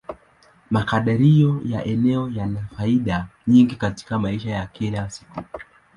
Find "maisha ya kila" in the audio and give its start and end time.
4.19-5.09